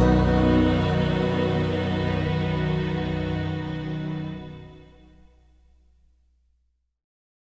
[0.00, 0.29] Lord.